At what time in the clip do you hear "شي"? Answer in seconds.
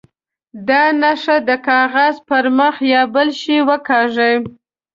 3.41-3.57